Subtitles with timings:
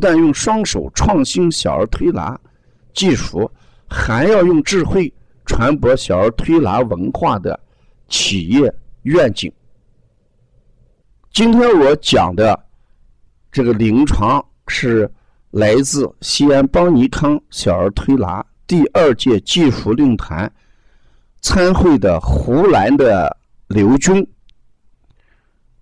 [0.00, 2.40] 不但用双手创新小儿推拿
[2.94, 3.50] 技术，
[3.86, 5.12] 还要用智慧
[5.44, 7.60] 传播小儿推拿文化的
[8.08, 9.52] 企业愿景。
[11.34, 12.58] 今天我讲的
[13.52, 15.06] 这个临床是
[15.50, 20.50] 来自西安邦尼康小儿推拿第二届技术论坛
[21.42, 23.36] 参会的湖南的
[23.68, 24.26] 刘军。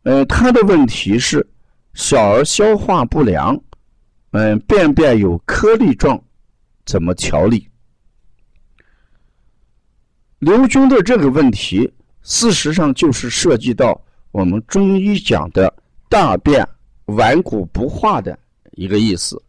[0.02, 1.48] 呃，他的问题是
[1.94, 3.56] 小儿消化不良。
[4.32, 6.22] 嗯，便便有颗粒状，
[6.84, 7.66] 怎么调理？
[10.38, 11.90] 刘军的这个问题，
[12.22, 13.98] 事实上就是涉及到
[14.30, 15.74] 我们中医讲的
[16.10, 16.68] 大便
[17.06, 18.38] 顽固不化的
[18.72, 19.42] 一个意思。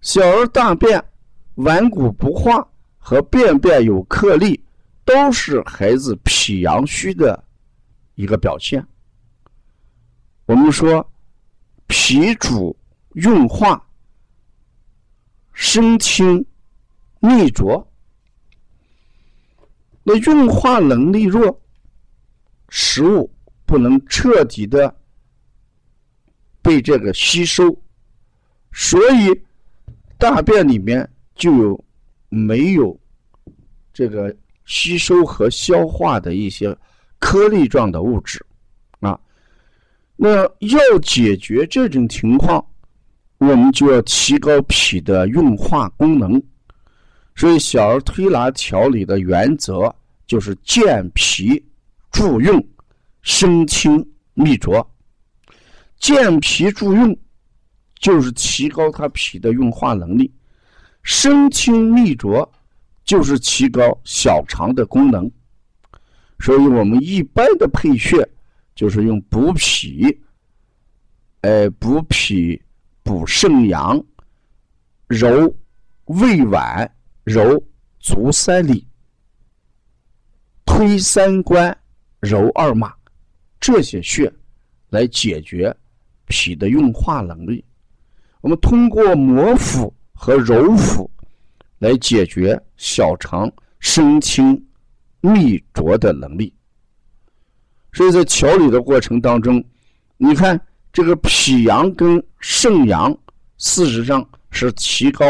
[0.00, 1.04] 小儿大便
[1.56, 4.58] 顽固不化和便便有颗粒，
[5.04, 7.44] 都是孩子脾阳虚的
[8.14, 8.82] 一个表现。
[10.46, 11.06] 我们说，
[11.86, 12.74] 脾主。
[13.14, 13.84] 运化、
[15.52, 16.44] 生清、
[17.18, 17.92] 秘浊，
[20.04, 21.60] 那运化能力弱，
[22.68, 23.30] 食物
[23.66, 24.96] 不能彻底的
[26.62, 27.76] 被这个吸收，
[28.72, 29.42] 所以
[30.16, 31.84] 大便里面就有
[32.28, 32.98] 没有
[33.92, 34.34] 这个
[34.66, 36.76] 吸收和消化的一些
[37.18, 38.44] 颗粒状的物质
[39.00, 39.18] 啊。
[40.14, 42.64] 那要解决这种情况。
[43.40, 46.40] 我们就要提高脾的运化功能，
[47.34, 49.92] 所以小儿推拿调理的原则
[50.26, 51.64] 就是健脾
[52.12, 52.52] 助运、
[53.22, 54.86] 生清秘浊。
[55.98, 57.18] 健脾助运
[57.98, 60.30] 就是提高他脾的运化能力，
[61.02, 62.52] 生清秘浊
[63.06, 65.30] 就是提高小肠的功能。
[66.40, 68.28] 所以我们一般的配穴
[68.74, 70.20] 就是用补脾，
[71.40, 72.60] 哎，补脾。
[73.02, 74.02] 补肾阳，
[75.08, 75.52] 揉
[76.04, 76.88] 胃脘，
[77.24, 77.62] 揉
[77.98, 78.86] 足三里，
[80.64, 81.76] 推三关，
[82.20, 82.94] 揉二马，
[83.58, 84.32] 这些穴
[84.90, 85.74] 来解决
[86.26, 87.64] 脾的运化能力。
[88.42, 91.10] 我们通过摩腹和揉腹
[91.78, 93.50] 来解决小肠
[93.80, 94.62] 生清
[95.20, 96.54] 秘浊的能力。
[97.92, 99.64] 所以在调理的过程当中，
[100.16, 100.60] 你看。
[100.92, 103.16] 这个脾阳跟肾阳，
[103.58, 105.24] 事实上是提高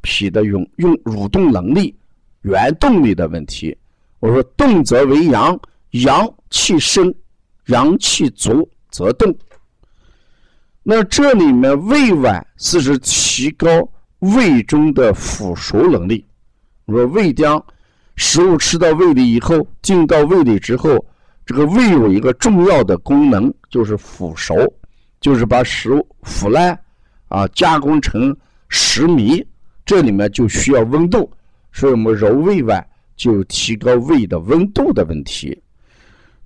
[0.00, 1.94] 脾的用用蠕动能力、
[2.42, 3.76] 原动力的问题。
[4.20, 5.58] 我说动则为阳，
[5.90, 7.12] 阳气生，
[7.66, 9.34] 阳气足则动。
[10.84, 13.66] 那这里面胃脘是指提高
[14.20, 16.24] 胃中的腐熟能力。
[16.84, 17.64] 我说胃将
[18.16, 21.04] 食物吃到胃里以后，进到胃里之后，
[21.44, 24.54] 这个胃有一个重要的功能，就是腐熟。
[25.22, 26.78] 就是把食物腐烂
[27.28, 28.36] 啊，加工成
[28.68, 29.42] 食糜，
[29.86, 31.32] 这里面就需要温度，
[31.72, 32.84] 所以我们揉胃脘
[33.16, 35.56] 就提高胃的温度的问题。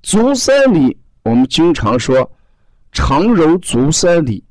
[0.03, 2.31] 足三里，我们经常说
[2.93, 4.45] 常揉足三里，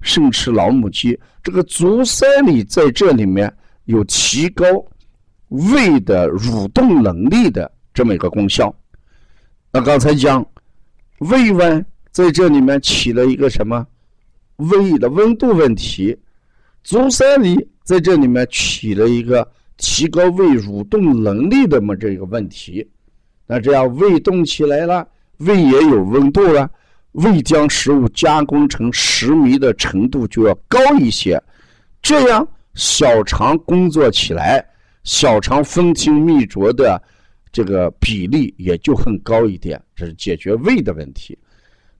[0.00, 1.18] 胜吃老母鸡。
[1.42, 3.50] 这个足三里在这里面
[3.84, 4.66] 有提高
[5.50, 8.74] 胃的蠕动能力的这么一个功效。
[9.72, 10.44] 那刚才讲
[11.20, 11.84] 胃脘。
[12.10, 13.86] 在这里面起了一个什么
[14.56, 16.16] 胃的温度问题，
[16.82, 22.88] 足三里在这里面起了一个提高胃蠕动能力的么这个问题。
[23.46, 25.06] 那这样胃动起来了，
[25.38, 26.68] 胃也有温度了，
[27.12, 31.40] 胃将食物加工成食糜的程度就要高一些，
[32.02, 34.64] 这样小肠工作起来，
[35.04, 37.00] 小肠分清泌浊的
[37.50, 41.38] 这个比例也就很高一点，这是解决胃的问题。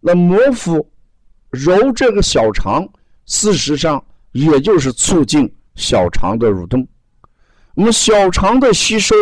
[0.01, 0.89] 那摩腹
[1.51, 2.89] 揉这个小肠，
[3.27, 4.03] 事实上
[4.33, 6.87] 也就是促进小肠的蠕动。
[7.75, 9.15] 我们小肠的吸收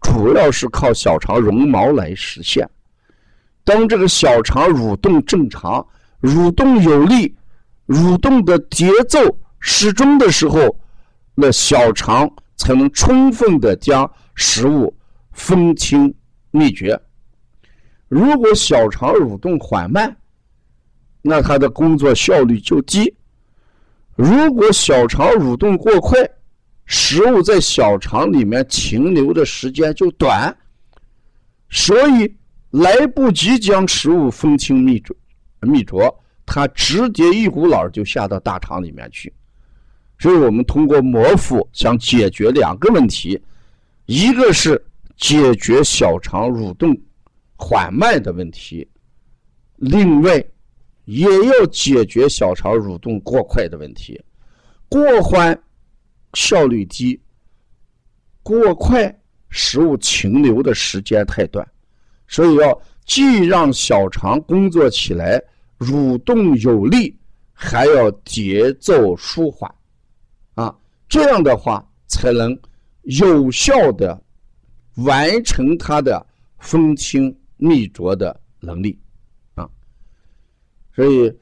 [0.00, 2.68] 主要是靠小肠绒毛来实现。
[3.64, 5.84] 当这个小肠蠕动正常、
[6.20, 7.34] 蠕动有力、
[7.88, 9.18] 蠕动的节奏
[9.58, 10.76] 适中的时候，
[11.34, 14.94] 那小肠才能充分的将食物
[15.32, 16.14] 分清
[16.50, 17.00] 秘诀。
[18.08, 20.14] 如果小肠蠕动缓慢，
[21.26, 23.10] 那它的工作效率就低；
[24.14, 26.18] 如果小肠蠕动过快，
[26.84, 30.54] 食物在小肠里面停留的时间就短，
[31.70, 32.36] 所以
[32.72, 35.14] 来不及将食物分清秘诀，
[35.60, 39.32] 秘拙，它直接一股脑就下到大肠里面去。
[40.18, 43.40] 所以我们通过摩腹想解决两个问题，
[44.04, 44.78] 一个是
[45.16, 46.94] 解决小肠蠕动
[47.56, 48.86] 缓慢的问题，
[49.76, 50.44] 另外
[51.04, 54.20] 也要解决小肠蠕动过快的问题。
[54.88, 55.58] 过缓
[56.34, 57.20] 效率低，
[58.42, 59.14] 过快
[59.48, 61.66] 食物停留的时间太短，
[62.26, 65.42] 所以要既让小肠工作起来
[65.78, 67.16] 蠕动有力，
[67.52, 69.72] 还要节奏舒缓。
[70.54, 70.74] 啊，
[71.08, 72.56] 这样的话才能
[73.02, 74.20] 有效的
[74.96, 76.24] 完成它的
[76.58, 78.98] 分清秘浊的能力。
[80.94, 81.32] 所以，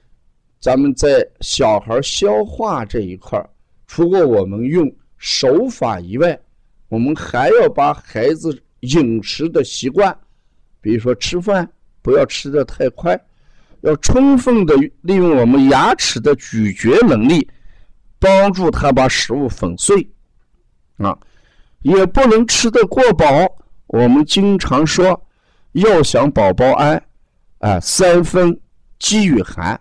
[0.60, 3.38] 咱们在小孩消化这一块
[3.86, 6.38] 除过我们用手法以外，
[6.88, 10.16] 我们还要把孩子饮食的习惯，
[10.80, 11.68] 比如说吃饭
[12.00, 13.20] 不要吃的太快，
[13.82, 17.48] 要充分的利用我们牙齿的咀嚼能力。
[18.18, 20.08] 帮助他把食物粉碎，
[20.98, 21.18] 啊，
[21.80, 23.26] 也不能吃得过饱。
[23.88, 25.20] 我们经常说，
[25.72, 27.04] 要想宝宝安，
[27.58, 28.56] 啊，三分
[29.02, 29.78] 饥与寒。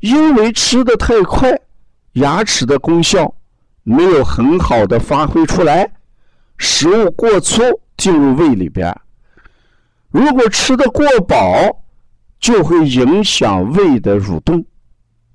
[0.00, 1.56] 因为吃的太快，
[2.14, 3.32] 牙齿的功效
[3.84, 5.88] 没有很好的发挥出来，
[6.58, 7.62] 食物过粗
[7.96, 8.92] 进入胃里边。
[10.10, 11.84] 如果吃的过饱，
[12.40, 14.64] 就会影响胃的蠕动，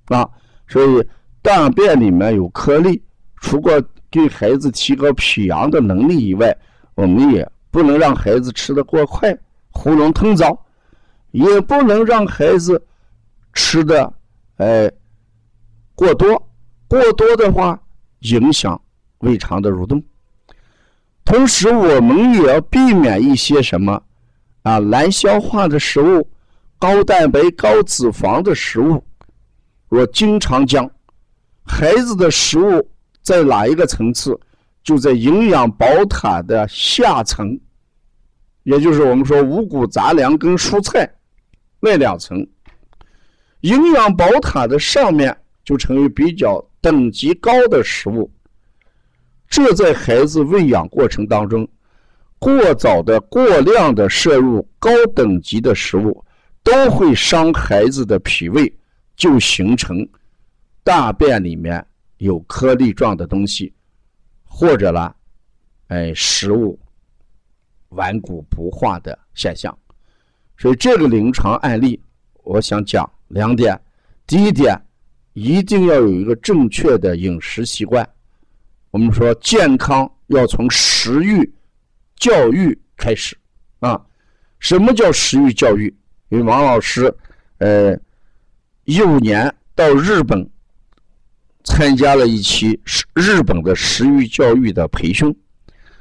[0.08, 0.28] 啊，
[0.68, 1.08] 所以。
[1.40, 3.02] 大便里面有颗粒，
[3.38, 6.54] 除过给孩子提高脾阳的能力以外，
[6.94, 9.34] 我们也不能让孩子吃的过快，
[9.70, 10.66] 喉咙疼早，
[11.31, 12.81] 也不能让孩子
[13.53, 14.13] 吃的
[14.57, 14.91] 哎
[15.95, 16.50] 过多，
[16.88, 17.79] 过多的话
[18.19, 18.79] 影响
[19.19, 20.03] 胃肠的蠕动。
[21.24, 24.01] 同时，我们也要避免一些什么
[24.63, 26.27] 啊难消化的食物、
[26.79, 29.03] 高蛋白、高脂肪的食物。
[29.89, 30.89] 我经常讲。
[31.69, 32.89] 孩子的食物
[33.21, 34.39] 在哪一个层次？
[34.85, 37.59] 就在营养宝塔的下层，
[38.63, 41.13] 也就是我们说五谷杂粮跟蔬菜
[41.79, 42.47] 那两层。
[43.62, 48.31] 营养宝塔的上面就成为比较等级高的食物。
[49.50, 51.68] 这在孩子喂养过程当中，
[52.38, 56.24] 过早的、过量的摄入高等级的食物，
[56.63, 58.71] 都会伤孩子的脾胃，
[59.15, 60.07] 就形成。
[60.83, 61.85] 大便里面
[62.18, 63.74] 有颗粒状的东西，
[64.45, 65.13] 或者呢，
[65.88, 66.79] 哎，食物
[67.89, 69.77] 顽固不化的现象。
[70.57, 72.00] 所以这个临床案例，
[72.44, 73.80] 我想讲两点：
[74.25, 74.75] 第一点，
[75.33, 78.07] 一定要有一个正确的饮食习惯。
[78.92, 81.53] 我们说健康要从食欲
[82.15, 83.38] 教育开始
[83.79, 84.01] 啊。
[84.60, 85.96] 什么叫食欲教育？
[86.29, 87.13] 因为王老师，
[87.60, 87.98] 呃，
[88.86, 90.50] 一五年到日本。
[91.70, 92.79] 参加了一期
[93.13, 95.36] 日本的食欲教育的培训，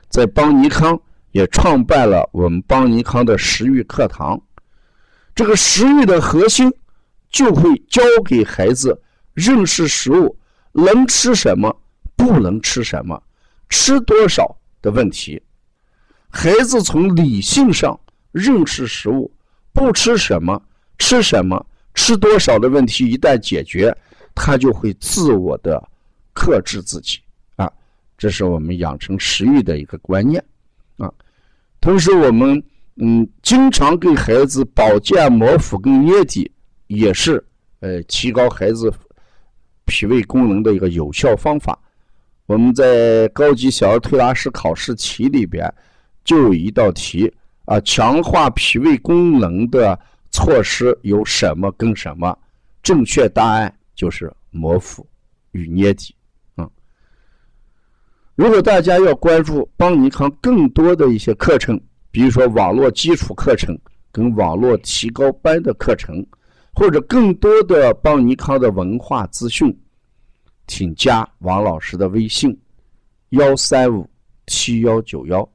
[0.08, 0.96] 在邦尼康
[1.36, 4.40] 也创办了我们邦尼康的食欲课堂。
[5.34, 6.72] 这个食欲的核心
[7.28, 8.98] 就会教给孩子
[9.34, 10.34] 认识食物
[10.72, 11.78] 能吃什么，
[12.16, 13.22] 不能吃什么，
[13.68, 15.38] 吃多少的问题。
[16.30, 18.00] 孩子从理性上
[18.32, 19.30] 认识食物，
[19.74, 20.58] 不吃什么，
[20.96, 23.94] 吃什么，吃多少的问题一旦解决。
[24.34, 25.82] 他就会自我的
[26.32, 27.18] 克制自己
[27.56, 27.70] 啊，
[28.16, 30.42] 这是我们养成食欲的一个观念。
[31.86, 32.60] 同时，我们
[32.96, 36.50] 嗯经常给孩子保健摩腹跟捏底，
[36.88, 37.40] 也是
[37.78, 38.92] 呃提高孩子
[39.84, 41.78] 脾胃功能的一个有效方法。
[42.46, 45.72] 我们在高级小儿推拿师考试题里边
[46.24, 47.32] 就有一道题
[47.66, 49.96] 啊，强化脾胃功能的
[50.32, 52.36] 措施有什么跟什么？
[52.82, 53.72] 正确答案。
[53.94, 55.06] 就是摩腹
[55.52, 56.15] 与捏底，
[58.36, 63.74] 如果大家要关注邦尼康更多的一些课程，比如说网络基础课程
[64.12, 66.24] 跟网络提高班的课程，
[66.74, 69.74] 或者更多的邦尼康的文化资讯，
[70.66, 72.54] 请加王老师的微信：
[73.30, 74.06] 幺三五
[74.46, 75.48] 七幺九幺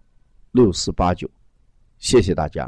[0.51, 1.29] 六四八九，
[1.99, 2.67] 谢谢大家。